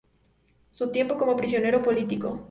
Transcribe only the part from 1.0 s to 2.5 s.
como prisionero político.